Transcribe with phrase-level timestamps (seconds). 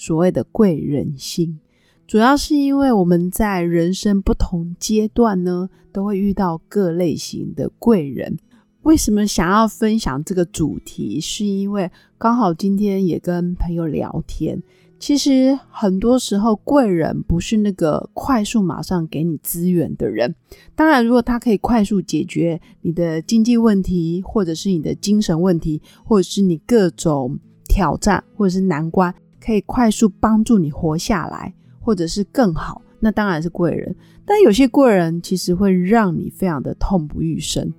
[0.00, 1.60] 所谓的贵人心，
[2.06, 8.38] 主要是因为我们在人生不同阶段呢，都会遇到各类型的贵人。
[8.80, 11.20] 为什么想要分享这个主题？
[11.20, 14.62] 是因为刚好今天也跟朋友聊天。
[14.98, 20.34] 其实很多时候，贵人不是那个快速马上给你资源的人。
[20.74, 33.94] 当然，如果他可以快速解决你的经济问题，或者是你的精神问题，或者是你各种挑战或者是难关，可以快速帮助你活下来，或者是更好，那当然是贵人。
[34.24, 37.72] 但有些贵人其实会让你非常的痛不欲生，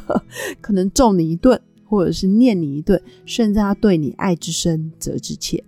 [0.60, 5.62] 可能揍你一顿，或者是念你一顿，甚至他对你爱之深责之切。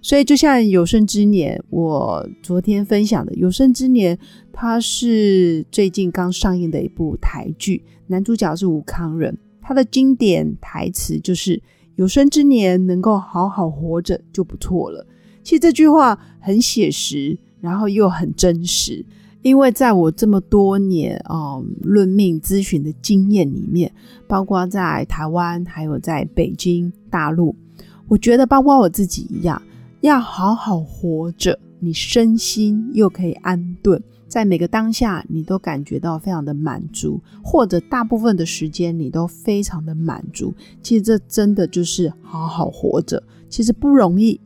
[0.00, 4.16] 所以，就像《有生之年》，我昨天分享的《有生之年》，
[4.52, 11.62] 它是最近刚上映的一部台剧，男主角是吴康仁，他的经典台词就是
[11.96, 15.06] “有生之年能够好好活着就不错了”。
[15.42, 19.04] 其实这句话很写实，然后又很真实，
[19.42, 23.92] 因为在我这么多年啊论命咨询的经验里面，
[24.26, 27.54] 包括在台湾，还有在北京、大陆，
[28.06, 29.60] 我觉得包括我自己一样。
[30.00, 34.02] 要好好活着，你身心又可以安顿，
[34.32, 40.54] 在每个当下，你都感觉到非常的满足，或者大部分的时间你都非常的满足。
[40.82, 44.40] 其实这真的就是好好活着，其实不容易。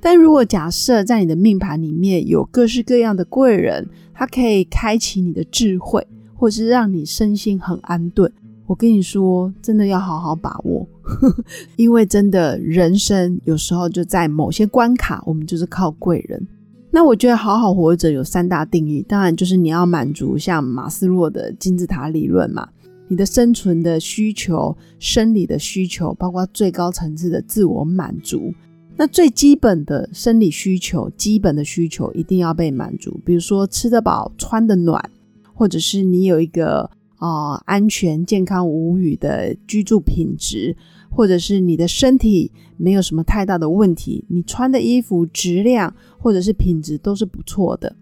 [0.00, 8.32] 但如果假设在你的命盘里面有各式各样的贵人，他可以开启你的智慧，或是让你身心很安顿。
[8.64, 10.88] 我跟你说，真的要好好把握，
[11.76, 16.48] 因为真的人生有时候就在某些关卡，我们就是靠贵人。
[16.96, 22.66] 那我觉得好好活着有三大定义，当然就是你要满足像马斯洛的金字塔理论嘛，
[23.06, 28.50] 你的生存的需求、生理的需求，包括最高层次的自我满足。
[28.96, 35.10] 那最基本的生理需求、基本的需求一定要被满足，比如说吃得饱、穿得暖，
[35.52, 36.90] 或者是你有一个。
[37.18, 40.76] 啊，安全、健康、无语的居住品质，
[41.10, 47.94] 或者是你的身体没有什么太大的问题，你穿的衣服质量或者是品质都是不错的。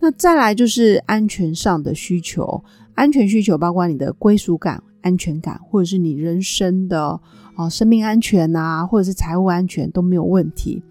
[0.00, 2.62] 那再来就是安全上的需求，
[2.94, 7.20] 安全需求包括你的归属感、安全感，或者是你人生的
[7.54, 10.82] 啊生命安全啊，或者是财务安全都没有问题。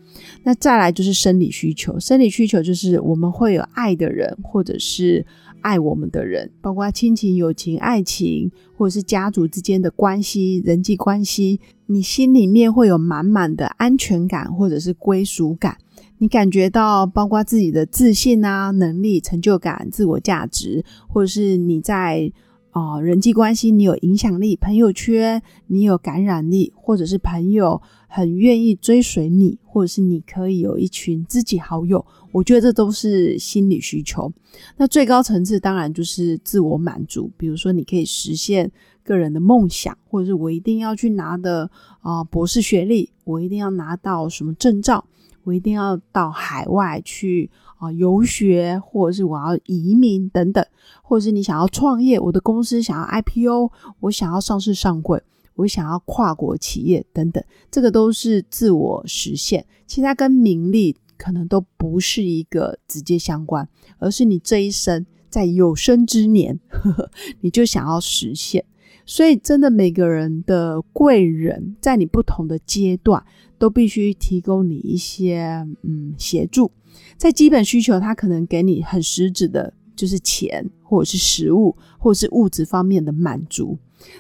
[0.44, 5.26] 那再来就是生理需求，生理需求就是我们会有爱的人，或者是。
[5.66, 15.76] 爱我们的人，包括亲情、友情、爱情，或者是家族之间的关系、人际关系，你心里面会有满满的安全感，或者是归属感。
[16.20, 22.32] 你感觉到，包括自己的自信啊、能力、成就感、自我价值，或者是你在
[22.70, 32.06] 啊人际关系，你有影响力，朋友圈你有感染力，或者是朋友很愿意追随你，或者是你可以有一群知己好友。
[32.36, 34.30] 我觉得这都是心理需求。
[34.76, 38.70] 那最高层次当然就是自我满足，比如说你可以实现
[39.06, 45.06] 个人的梦想，或者是我一定要去拿的啊博士学历，我一定要拿到什么证照，
[45.46, 50.62] 我一定要到海外去啊游学，或者是我要移民等等，
[51.04, 57.42] 或者是你想要创业，我的公司想要 IPO，我想要上市上柜，我想要跨国企业等等，
[57.72, 59.66] 这个都是自我实现。
[59.88, 60.98] 其他跟名利。
[61.18, 63.68] 可能都不是一个直接相关，
[63.98, 67.12] 而是你这一生在有生之年，呵 呵
[67.42, 68.64] 你就想要实现。
[69.08, 73.24] 所以，真的每个人的贵人，在你不同的阶段，
[73.60, 76.72] 都必须提供你一些嗯协助。
[77.16, 83.78] 在基本需求，他可能给你很实质的，就是钱，或者是食物，或者是物质方面的满足。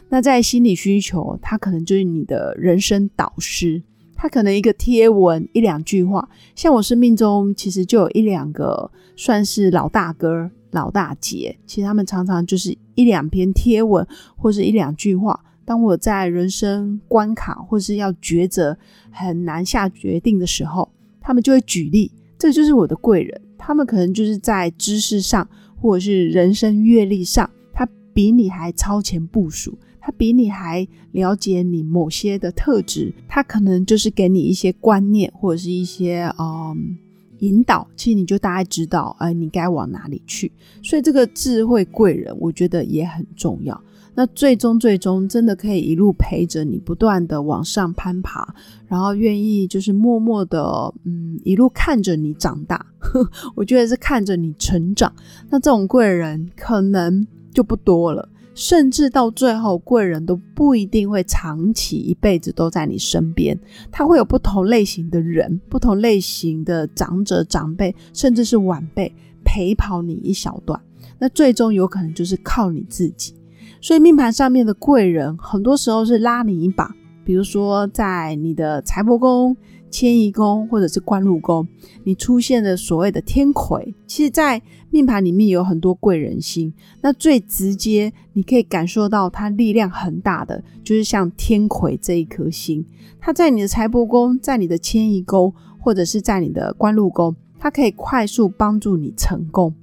[0.09, 3.81] 那在心理需求，他可能就是你的人生导师。
[4.15, 14.07] 他可能一个贴文一两句话，像我生命中其实就有一两个算是老大哥、老大姐，其实他们常常就是一两篇贴文
[14.37, 15.39] 或者一两句话。
[15.65, 18.77] 当我在人生关卡或是要抉择
[19.09, 20.87] 很难下决定的时候，
[21.19, 23.41] 他们就会举例，这就是我的贵人。
[23.57, 29.75] 他们可能就是在知识上或者是人生阅历上，他比你还超前部署。
[30.05, 36.95] 他比你还了解你某些的特质，他可能就是给你一些观念或者是一些嗯
[37.39, 40.51] 引导，其实你就大概知道，哎，你该往哪里去。
[40.83, 43.81] 所以这个智慧贵人，我觉得也很重要。
[44.13, 48.53] 那最终最终真的可以一路陪着你，不断的往上攀爬，
[48.87, 52.85] 然后愿意就是默默的，嗯，一路看着你长大。
[53.57, 55.11] 我觉得是看着你成长。
[55.49, 58.29] 那这种贵人可能就不多了。
[58.55, 63.59] 甚至到最后，贵人都不一定会长期一辈子都在你身边，
[63.91, 69.13] 他会有不同类型的人、不同类型的长者、长辈，甚至是晚辈
[69.43, 70.81] 陪跑你一小段。
[71.19, 73.35] 那最终有可能就是靠你自己。
[73.81, 79.55] 所以命盘上面的贵人，很多时候是拉你一把，比如说在你的财帛宫。
[79.95, 81.65] 迁移宫或者是官禄宫，
[82.03, 86.73] 你出现的所谓的天魁，其实，在命盘里面有很多贵人星。
[86.99, 92.85] 那最直接，你可以感受到它力量很大的，就是像天魁这一颗星，
[93.21, 99.73] 它在你的财帛宫，在你的迁移宫，或者是在你的官禄宫，它可以快速帮助你成功。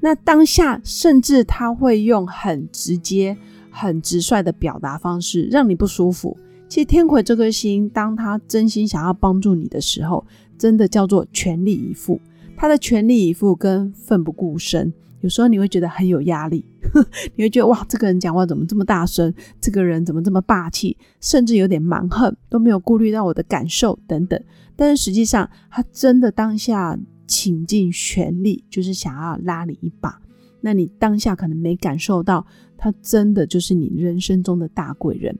[0.00, 3.34] 那当下，甚至它会用很直接、
[3.70, 6.36] 很直率的表达方式，让你不舒服。
[6.74, 10.26] 其实天魁这颗星，当他真心想要帮助你的时候，
[10.58, 12.20] 真的叫做全力以赴。
[12.56, 16.66] 他的全力以赴跟奋不顾身，有时候你会觉得很有压力，
[17.36, 19.32] 你会觉得哇，这个人讲话怎么这么大声？
[19.60, 20.96] 这个人怎么这么霸气？
[21.20, 24.42] 甚至有点蛮横，都没有顾虑到我的感受等等。
[24.74, 26.98] 但是实际上，他真的当下
[27.28, 30.20] 倾尽全力，就是想要拉你一把。
[30.60, 32.44] 那你当下可能没感受到，
[32.76, 35.38] 他真的就是你人生中的大贵人。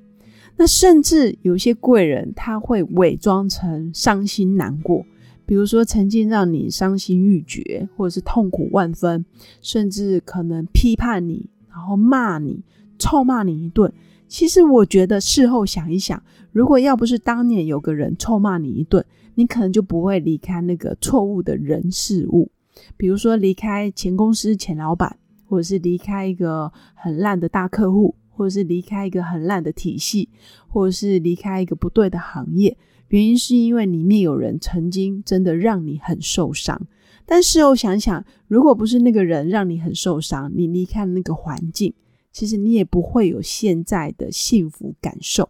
[0.57, 5.05] 那甚至有些贵人，他会伪装成伤心难过，
[5.45, 9.25] 比如说曾经让你伤心欲绝，或者是痛苦万分，
[9.61, 12.63] 甚至可能批判你，然后骂你，
[12.99, 13.93] 臭骂你一顿。
[14.29, 16.23] 其实我觉得事后想一想，
[16.53, 19.05] 如果要不是当年有个人臭骂你一顿，
[19.35, 22.51] 你可能就不会离开那个错误的人事物，
[22.97, 28.15] 比如说离开前公司前老板，或者是离开一个很烂的大客户。
[28.37, 30.29] 或者是离开一个很烂的体系，
[30.69, 32.77] 或者是离开一个不对的行业，
[33.09, 36.87] 原因是因为里面有人曾经真的让你很受伤。
[37.27, 41.95] 但事后想想，如果不是那个人让你很受伤，你离开了那个环境，
[42.33, 45.49] 其实你也不会有现在的幸福感受。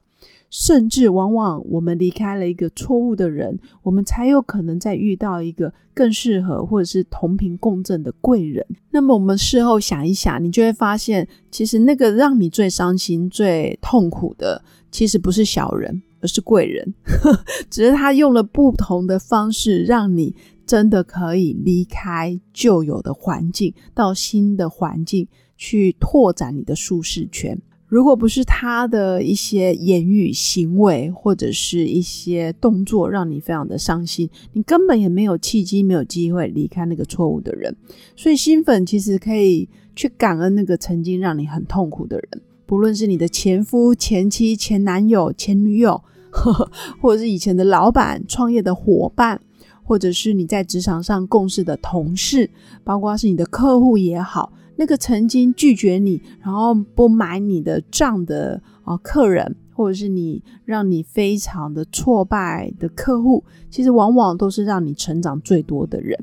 [0.57, 8.65] 甚至往往我们离开了一个错误的人，我们才有可能再遇到一个更适合或者是同频共振的贵人。
[8.93, 14.63] 那么我们事后想一想，你就会发现，其实那个让你最伤心、最痛苦的，
[14.93, 16.95] 其实不是小人，而是贵人。
[17.69, 25.27] 只是他用了不同的方式，让你真的可以离开旧有的环境，到新的环境
[25.57, 27.61] 去拓展你的舒适圈。
[27.95, 37.77] 如果不是他的一些言语行为或者是一些动作让你非常的伤心，你根本也没有契机、没有机会离开那个错误的人。
[38.17, 46.69] 所以新粉其实可以去感恩那个曾经让你很痛苦的人，不论是你的前夫、前妻、前男友、前女友，呵 呵
[47.01, 49.41] 或者是以前的老板、创业的伙伴，
[49.85, 52.51] 或者是你在职场上共事的同事，
[52.83, 54.53] 包括是你的客户也好。
[54.77, 66.19] 那个曾经拒绝你，然后不买你的账的啊客人，或者是你让你非常的挫败的客户，其实往往都是让你成长最多的人。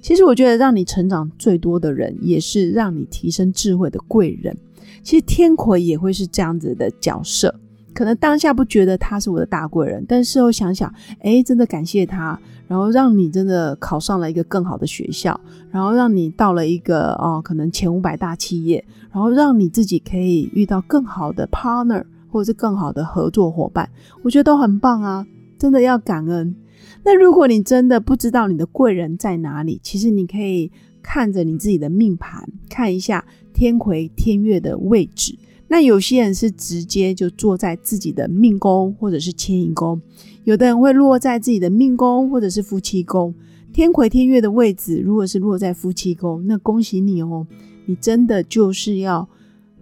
[0.00, 4.56] 其实我觉得让你成长最多的人，也是让你提升智慧的贵人。
[5.02, 7.58] 其实天魁也会是这样子的角色。
[7.94, 23.88] 可能当下不觉得他是我的大贵人，但事后想想，哎，真的感谢他，然后让你真的考上了一个更好的学校，然后让你到了一个哦，可能前五百大企业，然后让你自己可以遇到更好的 partner 或者是更好的合作伙伴，
[24.22, 25.24] 我觉得都很棒啊，
[25.56, 26.54] 真的要感恩。
[27.04, 30.72] 那如果你真的不知道你的贵人在哪里，其实你可以
[31.02, 35.36] 看着你自己的命盘，看一下天魁天月的位置。
[35.74, 40.00] 那有些人是直接就坐在自己的命宫或者是迁移宫，
[40.44, 43.34] 有的人会落在自己的命宫或者是夫妻宫。
[43.72, 47.44] 天魁天月的位置如果是落在夫妻宫，那恭喜你哦，
[47.86, 49.28] 你真的就是要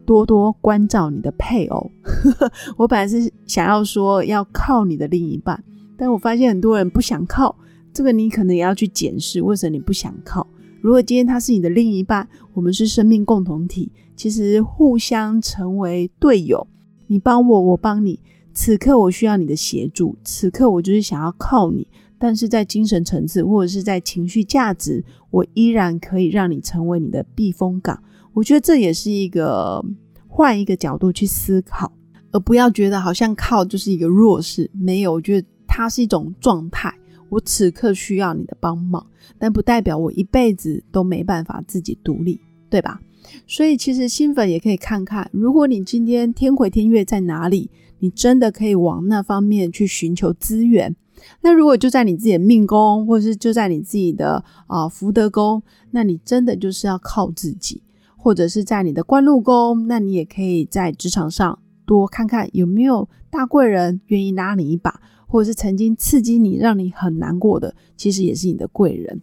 [0.07, 1.91] 多多关照你的配偶。
[2.79, 5.63] 我本来是想要说要靠你的另一半，
[5.99, 7.55] 但我发现很多人不想靠，
[7.93, 10.47] 这个你可能也要去检视为什么你不想靠。
[10.81, 13.93] 如果今天他是你的另一半，我们是生命共同体。
[14.23, 16.65] 其实互相成为队友，
[17.09, 18.21] 你帮我，我帮你。
[18.55, 21.89] 此刻我需要你的协助，此刻我就是想要靠你。
[22.21, 28.01] 但是在精神层次或者是在情绪价值，我依然可以让你成为你的避风港。
[28.33, 29.85] 我觉得这也是一个
[30.29, 31.91] 换一个角度去思考，
[32.31, 34.71] 而不要觉得好像靠就是一个弱势。
[34.73, 36.95] 没有，我觉得它是一种状态。
[37.29, 39.05] 我此刻需要你的帮忙，
[39.37, 42.41] 但不代表我一辈子都没办法自己独立，
[42.73, 43.03] 对吧？
[43.47, 50.97] 所以其实新粉也可以看看，如果你今天天魁天月在哪里，你真的可以往那方面去寻求资源。
[51.43, 57.83] 那如果就在你自己的命宫，或者是就在你自己的啊福德宫，那你真的就是要靠自己，
[58.17, 69.21] 或者是在你的官禄宫，那你也可以在职场上多看看有没有大贵人愿意拉你一把，或者是曾经刺激你让你很难过的，其实也是你的贵人。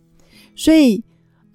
[0.56, 1.04] 所以。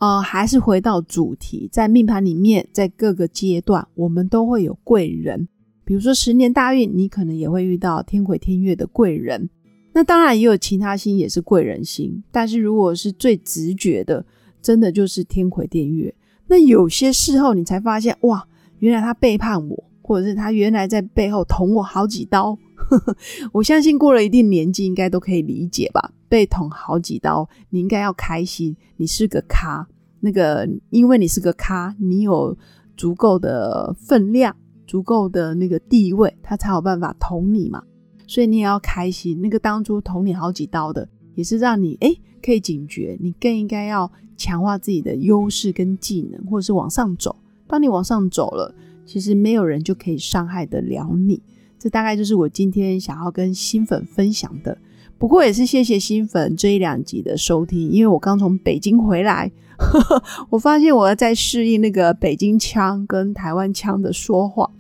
[0.04, 5.48] 呃，还是回到主题，在命盘里面，在各个阶段，我们都会有贵人。
[5.82, 9.48] 比如说十年大运，你可能也会遇到天魁天月的贵人。
[9.94, 14.22] 那当然也有其他星也是贵人星，但是如果是最直觉的，
[14.60, 16.14] 真的就是天魁天月。
[16.48, 18.46] 那有些事后你才发现，哇，
[18.80, 22.58] 原来他背叛我，或者是他原来在背后捅我好几刀。
[23.52, 26.12] 我相信过了一定年纪，应该都可以理解吧？
[26.28, 29.88] 被捅好几刀，你应该要开心，你是个咖。
[30.24, 32.56] 那个，因为你是个咖，你有
[32.96, 37.82] 足够的分量、足够的那个地位，他才有办法捅你嘛。
[38.26, 39.38] 所以你也要开心。
[39.42, 42.10] 那个当初捅你好几刀的，也是让你哎
[42.42, 47.36] 可以警觉，你更应该要强化自己的优势跟技能，或者是往上走。
[47.66, 51.42] 当你往上走了，其实没有人就可以伤害得了你。
[51.78, 54.78] 这大概就是我今天想要跟新粉分享的。
[55.18, 59.50] 不过也是谢谢新粉这一两集的收听，因为我刚从北京回来，
[60.50, 64.70] 我发现我在适应那个北京腔跟台湾腔的说话，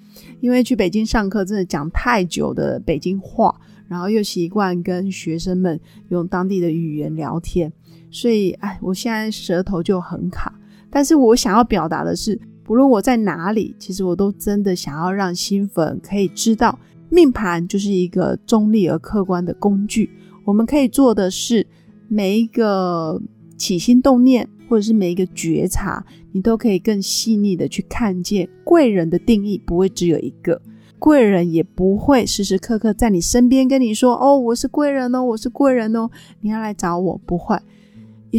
[0.40, 3.54] 因为去北京上课真的讲太久的北京话，
[3.88, 7.72] 然后又习惯跟学生们用当地的语言聊天，
[8.10, 10.54] 所以哎，我现在舌头就很卡。
[10.90, 16.78] 但是我想要表达的是，不论我在哪里，其实我都真的想要让新粉可以知道，
[17.10, 20.10] 命盘就是一个中立而客观的工具。
[20.44, 21.66] 我们可以做的是，
[22.06, 23.20] 每一个
[23.56, 30.60] 起心动念，或者是每一个觉察，你都可以更细腻的去看见贵人的定义，不会只有一个
[30.98, 37.58] 贵人，也不会时时刻刻在你身边跟你说：“哦，我是贵人哦，我是贵人哦，你要来找我。”不会，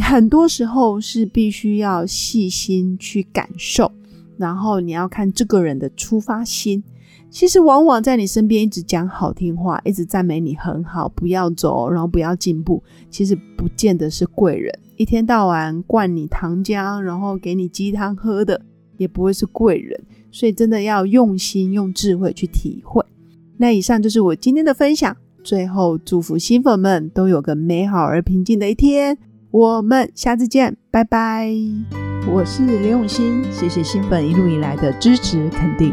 [0.02, 3.92] 很多时候是必须要细心去感受，
[4.36, 6.82] 然后你要看这个人的出发心。
[7.36, 14.72] 其实往往在你身边一直讲好听话，一直赞美你很好，不要走，然后不要进步，其实不见得是贵人。
[14.96, 18.58] 一天到晚灌你糖浆，然后给你鸡汤喝的，
[18.96, 20.02] 也不会是贵人。
[20.32, 23.04] 所以真的要用心用智慧去体会。
[23.58, 25.14] 那以上就是我今天的分享。
[25.44, 29.18] 最后祝福新粉们都有个美好而平静的一天。
[29.50, 31.52] 我们下次见，拜拜。
[32.32, 35.92] 我是刘永新，谢谢新粉一路以来的支持肯定。